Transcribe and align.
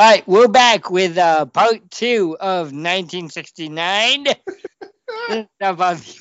All 0.00 0.08
right, 0.08 0.28
we're 0.28 0.46
back 0.46 0.92
with 0.92 1.18
uh, 1.18 1.46
part 1.46 1.90
two 1.90 2.36
of 2.38 2.66
1969. 2.66 4.26
this 4.26 4.36
is 5.28 5.46
definitely, 5.58 6.14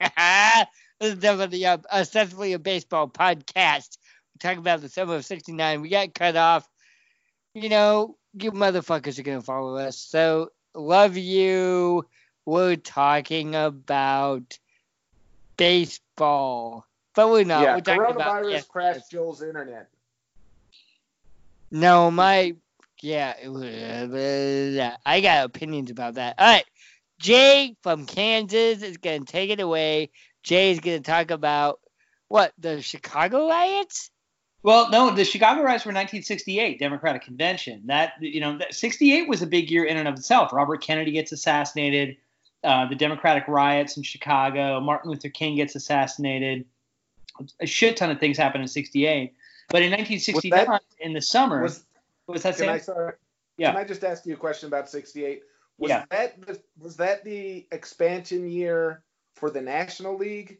this 0.98 1.12
is 1.12 1.14
definitely 1.16 1.66
uh, 1.66 1.76
ostensibly 1.92 2.54
a 2.54 2.58
baseball 2.58 3.10
podcast. 3.10 3.98
We're 3.98 4.38
talking 4.40 4.60
about 4.60 4.80
the 4.80 4.88
summer 4.88 5.16
of 5.16 5.26
69. 5.26 5.82
We 5.82 5.90
got 5.90 6.14
cut 6.14 6.36
off. 6.36 6.66
You 7.52 7.68
know, 7.68 8.16
you 8.32 8.50
motherfuckers 8.50 9.18
are 9.18 9.24
going 9.24 9.40
to 9.40 9.44
follow 9.44 9.76
us. 9.76 9.98
So, 9.98 10.48
love 10.74 11.18
you. 11.18 12.06
We're 12.46 12.76
talking 12.76 13.54
about 13.54 14.58
baseball. 15.58 16.86
But 17.14 17.28
we're 17.28 17.44
not. 17.44 17.62
yeah, 17.62 17.74
we're 17.74 17.82
talking 17.82 18.16
about. 18.16 18.42
coronavirus 18.42 18.50
yes, 18.52 18.66
crashed 18.66 19.10
Joel's 19.10 19.42
internet. 19.42 19.90
No, 21.70 22.10
my 22.10 22.54
yeah, 23.02 23.34
was- 23.48 24.96
I 25.04 25.20
got 25.20 25.44
opinions 25.44 25.90
about 25.90 26.14
that. 26.14 26.36
All 26.38 26.46
right, 26.46 26.64
Jay 27.18 27.76
from 27.82 28.06
Kansas 28.06 28.82
is 28.82 28.96
gonna 28.96 29.24
take 29.24 29.50
it 29.50 29.60
away. 29.60 30.10
Jay 30.42 30.70
is 30.70 30.80
gonna 30.80 31.00
talk 31.00 31.30
about 31.30 31.80
what 32.28 32.52
the 32.58 32.80
Chicago 32.82 33.48
riots. 33.48 34.10
Well, 34.62 34.90
no, 34.90 35.10
the 35.10 35.24
Chicago 35.24 35.62
riots 35.62 35.84
were 35.84 35.90
1968 35.90 36.78
Democratic 36.78 37.22
Convention. 37.22 37.82
That 37.86 38.12
you 38.20 38.40
know, 38.40 38.58
that 38.58 38.74
68 38.74 39.28
was 39.28 39.42
a 39.42 39.46
big 39.46 39.70
year 39.70 39.84
in 39.84 39.96
and 39.96 40.06
of 40.06 40.14
itself. 40.14 40.52
Robert 40.52 40.82
Kennedy 40.82 41.12
gets 41.12 41.32
assassinated. 41.32 42.16
Uh, 42.62 42.88
the 42.88 42.94
Democratic 42.94 43.48
riots 43.48 43.96
in 43.96 44.04
Chicago. 44.04 44.80
Martin 44.80 45.10
Luther 45.10 45.28
King 45.28 45.56
gets 45.56 45.74
assassinated. 45.74 46.64
A 47.60 47.66
shit 47.66 47.96
ton 47.96 48.10
of 48.10 48.20
things 48.20 48.38
happen 48.38 48.60
in 48.60 48.68
68. 48.68 49.34
But 49.68 49.82
in 49.82 49.90
1969, 49.90 50.78
in 51.00 51.12
the 51.12 51.20
summer, 51.20 51.62
Was 51.62 51.78
what 51.78 51.91
was 52.32 52.42
that 52.42 52.56
can 52.56 52.68
I 52.68 52.78
sorry, 52.78 53.14
Yeah. 53.56 53.72
Can 53.72 53.80
I 53.80 53.84
just 53.84 54.04
ask 54.04 54.26
you 54.26 54.34
a 54.34 54.36
question 54.36 54.66
about 54.66 54.88
'68? 54.88 55.42
Was 55.78 55.88
Yeah. 55.90 56.04
that 56.10 56.40
the, 56.46 56.60
was 56.78 56.96
that 56.96 57.24
the 57.24 57.66
expansion 57.72 58.48
year 58.48 59.02
for 59.34 59.50
the 59.50 59.60
National 59.60 60.16
League? 60.16 60.58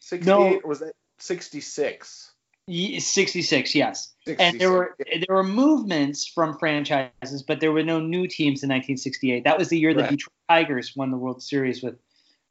'68 0.00 0.26
No. 0.26 0.60
or 0.64 0.68
was 0.68 0.80
that 0.80 0.94
'66? 1.18 2.32
66, 2.68 3.74
yes. 3.74 4.12
And 4.38 4.60
there 4.60 4.70
were 4.70 4.96
there 4.98 5.34
were 5.34 5.42
movements 5.42 6.26
from 6.26 6.56
franchises, 6.58 7.42
but 7.42 7.60
there 7.60 7.72
were 7.72 7.82
no 7.82 7.98
new 8.00 8.28
teams 8.28 8.62
in 8.62 8.68
1968. 8.68 9.44
That 9.44 9.58
was 9.58 9.68
the 9.68 9.78
year 9.78 9.92
that 9.94 10.10
the 10.10 10.16
Detroit 10.16 10.32
Tigers 10.48 10.94
won 10.94 11.10
the 11.10 11.16
World 11.16 11.42
Series 11.42 11.82
with 11.82 11.98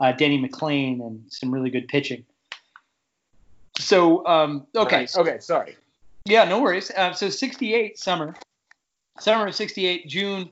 uh, 0.01 0.11
Denny 0.11 0.41
McLain 0.41 0.99
and 0.99 1.23
some 1.29 1.51
really 1.51 1.69
good 1.69 1.87
pitching. 1.87 2.25
So 3.77 4.25
um, 4.27 4.67
okay, 4.75 4.97
Right. 4.97 5.15
Okay. 5.15 5.39
Sorry. 5.39 5.77
Yeah, 6.25 6.43
no 6.43 6.61
worries. 6.61 6.91
Uh, 6.91 7.13
so 7.13 7.29
68 7.29 7.97
summer, 7.97 8.35
summer 9.19 9.47
of 9.47 9.55
68, 9.55 10.07
June 10.07 10.49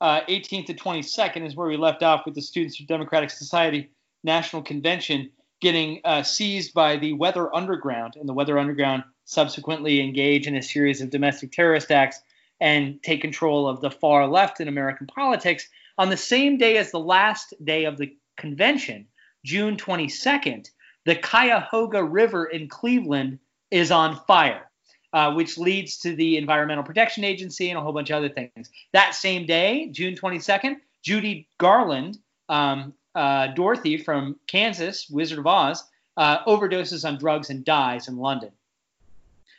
uh, 0.00 0.22
18th 0.22 0.66
to 0.66 0.74
22nd 0.74 1.46
is 1.46 1.54
where 1.54 1.68
we 1.68 1.76
left 1.76 2.02
off 2.02 2.24
with 2.24 2.34
the 2.34 2.42
Students 2.42 2.80
of 2.80 2.86
Democratic 2.86 3.30
Society 3.30 3.90
National 4.24 4.62
Convention 4.62 5.30
getting 5.60 6.00
uh, 6.04 6.22
seized 6.22 6.72
by 6.72 6.96
the 6.96 7.12
Weather 7.12 7.54
Underground, 7.54 8.16
and 8.16 8.28
the 8.28 8.32
Weather 8.32 8.58
Underground 8.58 9.04
subsequently 9.26 10.00
engage 10.00 10.46
in 10.46 10.56
a 10.56 10.62
series 10.62 11.02
of 11.02 11.10
domestic 11.10 11.52
terrorist 11.52 11.90
acts 11.90 12.20
and 12.60 13.02
take 13.02 13.20
control 13.20 13.68
of 13.68 13.80
the 13.80 13.90
far 13.90 14.26
left 14.26 14.60
in 14.60 14.68
American 14.68 15.06
politics 15.06 15.68
on 15.98 16.08
the 16.08 16.16
same 16.16 16.56
day 16.56 16.78
as 16.78 16.90
the 16.90 16.98
last 16.98 17.52
day 17.62 17.84
of 17.84 17.98
the 17.98 18.16
convention, 18.36 19.06
June 19.44 19.76
22nd. 19.76 20.68
The 21.04 21.16
Cuyahoga 21.16 22.02
River 22.02 22.46
in 22.46 22.68
Cleveland 22.68 23.38
is 23.70 23.90
on 23.90 24.16
fire 24.26 24.69
uh, 25.12 25.32
which 25.32 25.58
leads 25.58 25.98
to 25.98 26.14
the 26.14 26.36
Environmental 26.36 26.84
Protection 26.84 27.24
Agency 27.24 27.70
and 27.70 27.78
a 27.78 27.82
whole 27.82 27.92
bunch 27.92 28.10
of 28.10 28.16
other 28.16 28.28
things. 28.28 28.70
That 28.92 29.14
same 29.14 29.46
day, 29.46 29.88
June 29.90 30.14
22nd, 30.14 30.76
Judy 31.02 31.48
Garland, 31.58 32.18
um, 32.48 32.94
uh, 33.14 33.48
Dorothy 33.48 33.96
from 33.96 34.38
Kansas, 34.46 35.08
Wizard 35.10 35.38
of 35.38 35.46
Oz, 35.46 35.84
uh, 36.16 36.44
overdoses 36.44 37.06
on 37.06 37.18
drugs 37.18 37.50
and 37.50 37.64
dies 37.64 38.08
in 38.08 38.16
London. 38.16 38.50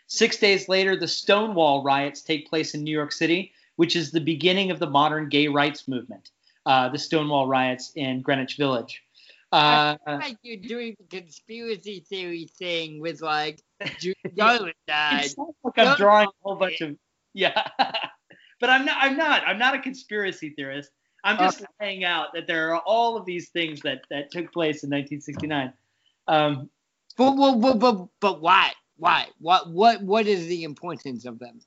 Six 0.07 0.37
days 0.37 0.67
later, 0.67 0.95
the 0.95 1.07
Stonewall 1.07 1.83
riots 1.83 2.21
take 2.21 2.49
place 2.49 2.73
in 2.73 2.83
New 2.83 2.91
York 2.91 3.11
City, 3.11 3.53
which 3.77 3.95
is 3.95 4.11
the 4.11 4.19
beginning 4.19 4.69
of 4.69 4.79
the 4.79 4.89
modern 4.89 5.29
gay 5.29 5.47
rights 5.47 5.87
movement. 5.87 6.31
Uh, 6.65 6.89
the 6.89 6.99
Stonewall 6.99 7.47
riots 7.47 7.91
in 7.95 8.21
Greenwich 8.21 8.57
Village. 8.57 9.01
Uh, 9.51 9.97
like 10.05 10.37
you're 10.43 10.57
doing 10.57 10.95
the 10.97 11.19
conspiracy 11.19 12.05
theory 12.07 12.49
thing 12.57 13.01
with 13.01 13.21
like 13.21 13.61
Judy 13.99 14.15
Garland 14.37 14.73
died. 14.87 15.25
It 15.25 15.31
sounds 15.31 15.55
like 15.63 15.77
I'm 15.77 15.97
drawing 15.97 16.27
a 16.27 16.31
whole 16.41 16.55
bunch 16.55 16.79
of 16.81 16.95
yeah, 17.33 17.67
but 18.59 18.69
I'm 18.69 18.85
not. 18.85 18.97
I'm 18.99 19.17
not. 19.17 19.43
I'm 19.45 19.57
not 19.57 19.75
a 19.75 19.79
conspiracy 19.79 20.53
theorist. 20.55 20.89
I'm 21.23 21.37
just 21.37 21.63
laying 21.79 22.03
out 22.03 22.29
that 22.33 22.47
there 22.47 22.73
are 22.73 22.81
all 22.85 23.15
of 23.15 23.25
these 23.25 23.49
things 23.49 23.81
that 23.81 24.03
that 24.09 24.31
took 24.31 24.51
place 24.51 24.83
in 24.83 24.89
1969. 24.89 25.73
Um, 26.27 26.69
But, 27.17 27.35
but, 27.35 27.59
but, 27.59 27.79
but, 27.79 28.07
but 28.19 28.41
why? 28.41 28.71
Why? 28.97 29.27
What? 29.39 29.69
What? 29.69 30.01
What 30.01 30.27
is 30.27 30.47
the 30.47 30.63
importance 30.63 31.25
of 31.25 31.39
them? 31.39 31.59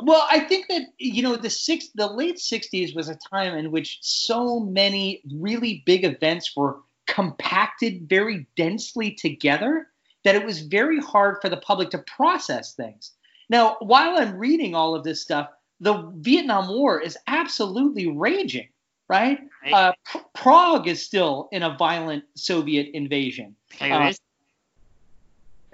well, 0.00 0.26
I 0.30 0.40
think 0.40 0.68
that 0.68 0.82
you 0.98 1.22
know 1.22 1.36
the 1.36 1.50
six, 1.50 1.88
the 1.94 2.06
late 2.06 2.36
60s 2.36 2.94
was 2.94 3.08
a 3.08 3.18
time 3.30 3.54
in 3.56 3.70
which 3.70 3.98
so 4.02 4.60
many 4.60 5.22
really 5.34 5.82
big 5.84 6.04
events 6.04 6.56
were 6.56 6.78
compacted 7.06 8.08
very 8.08 8.46
densely 8.56 9.12
together 9.12 9.88
that 10.24 10.34
it 10.34 10.44
was 10.44 10.60
very 10.60 11.00
hard 11.00 11.36
for 11.40 11.48
the 11.48 11.56
public 11.56 11.90
to 11.90 11.98
process 11.98 12.74
things. 12.74 13.12
Now, 13.48 13.76
while 13.80 14.18
I'm 14.18 14.36
reading 14.36 14.74
all 14.74 14.94
of 14.94 15.04
this 15.04 15.20
stuff, 15.20 15.48
the 15.80 16.12
Vietnam 16.16 16.68
War 16.68 17.00
is 17.00 17.18
absolutely 17.26 18.08
raging, 18.08 18.68
right? 19.08 19.38
Right. 19.64 19.72
Uh, 19.72 19.92
Prague 20.34 20.86
is 20.86 21.04
still 21.04 21.48
in 21.52 21.64
a 21.64 21.76
violent 21.76 22.24
Soviet 22.36 22.90
invasion. 22.94 23.56
Paris? 23.70 24.18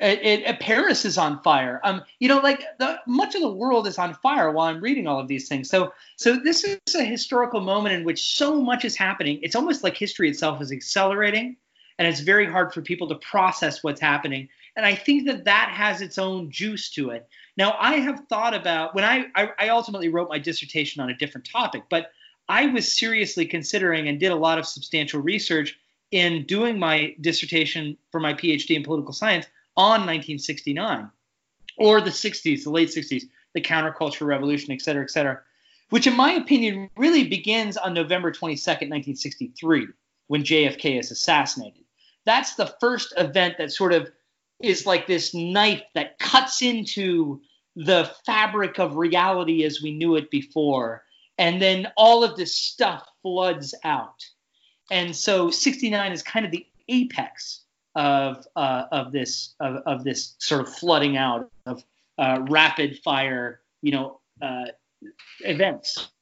It, 0.01 0.23
it, 0.23 0.47
uh, 0.47 0.57
Paris 0.61 1.05
is 1.05 1.19
on 1.19 1.43
fire. 1.43 1.81
Um, 1.83 2.03
you 2.21 2.29
know, 2.29 2.39
like 2.39 2.63
the, 2.79 3.01
much 3.07 3.35
of 3.35 3.41
the 3.41 3.51
world 3.51 3.87
is 3.87 3.99
on 3.99 4.15
fire 4.15 4.53
while 4.53 4.69
I'm 4.69 4.81
reading 4.81 5.09
all 5.09 5.19
of 5.19 5.27
these 5.27 5.49
things. 5.49 5.69
So, 5.69 5.93
so 6.17 6.37
this 6.37 6.63
is 6.63 6.95
a 6.95 7.05
historical 7.05 7.61
moment 7.61 7.97
in 7.97 8.05
which 8.05 8.37
so 8.37 8.61
much 8.61 8.85
is 8.85 8.97
happening. 8.97 9.41
It's 9.43 9.57
almost 9.57 9.83
like 9.83 9.97
history 9.97 10.31
itself 10.31 10.63
is 10.63 10.71
accelerating, 10.71 11.57
and 11.99 12.07
it's 12.07 12.21
very 12.21 12.47
hard 12.47 12.73
for 12.73 12.81
people 12.81 13.09
to 13.09 13.17
process 13.17 13.83
what's 13.83 14.01
happening. 14.01 14.49
And 14.77 14.87
I 14.87 14.95
think 14.95 15.27
that 15.27 15.45
that 15.47 15.71
has 15.75 16.01
its 16.01 16.17
own 16.17 16.51
juice 16.51 16.91
to 16.91 17.11
it. 17.11 17.29
Now, 17.57 17.75
I 17.81 17.95
have 17.95 18.27
thought 18.29 18.55
about 18.55 18.95
when 18.95 19.05
I, 19.05 19.27
I, 19.35 19.51
I 19.59 19.69
ultimately 19.71 20.09
wrote 20.09 20.29
my 20.29 20.39
dissertation 20.39 21.03
on 21.03 21.11
a 21.11 21.17
different 21.17 21.49
topic, 21.51 21.83
but 21.91 22.13
I 22.49 22.67
was 22.67 22.97
seriously 22.97 23.47
considering 23.47 24.07
and 24.07 24.21
did 24.21 24.31
a 24.31 24.37
lot 24.37 24.59
of 24.59 24.67
substantial 24.67 25.21
research 25.21 25.77
in 26.13 26.45
doing 26.47 26.79
my 26.79 27.15
dissertation 27.21 27.97
for 28.13 28.21
my 28.21 28.33
PhD 28.33 28.77
in 28.77 28.85
political 28.85 29.13
science 29.13 29.47
on 29.79 30.01
1969 30.01 31.09
or 31.79 32.01
the 32.01 32.11
60s, 32.11 32.65
the 32.65 32.71
late 32.71 32.89
60s, 32.89 33.23
the 33.55 33.61
counterculture 33.61 34.27
revolution, 34.27 34.73
et 34.73 34.83
cetera, 34.83 35.05
et 35.05 35.11
cetera, 35.11 35.41
which 35.91 36.07
in 36.07 36.17
my 36.17 36.33
opinion 36.33 36.91
really 36.97 37.29
begins 37.29 37.77
on 37.77 37.95
November 37.95 38.33
22nd, 38.33 38.91
1963, 38.91 39.87
when 40.27 40.43
JFK 40.43 40.99
is 40.99 41.11
assassinated. 41.13 41.85
That's 42.27 42.57
the 42.57 42.75
first 42.81 43.15
event 43.17 43.55
that 43.59 43.73
sort 43.73 43.93
of 43.93 44.11
is 44.61 44.85
like 44.85 45.07
this 45.07 45.33
knife 45.33 45.83
that 45.95 46.19
cuts 46.19 46.61
into 46.61 47.41
the 47.77 48.11
fabric 48.27 48.79
of 48.81 48.97
reality 48.97 49.63
as 49.63 49.81
we 49.81 49.93
knew 49.93 50.17
it 50.17 50.31
before. 50.31 51.05
And 51.39 51.63
then 51.63 51.87
all 51.97 52.25
of 52.25 52.37
this 52.37 52.57
stuff 52.57 53.09
floods 53.23 53.73
out. 53.85 54.25
And 54.91 55.15
so 55.15 55.51
69 55.51 56.13
is 56.13 56.23
kind 56.23 56.45
of 56.45 56.51
the 56.51 56.67
apex 56.89 57.63
of 57.99 58.47
uh, 58.55 58.85
of 58.93 59.11
this 59.11 59.55
of, 59.59 59.83
of 59.85 60.05
this 60.05 60.37
sort 60.39 60.61
of 60.61 60.73
flooding 60.73 61.17
out 61.17 61.51
of 61.67 61.83
uh, 62.17 62.39
rapid 62.49 63.01
fire, 63.03 63.61
you 63.83 63.91
know, 63.91 64.21
uh, 64.41 64.67
events. 65.41 66.09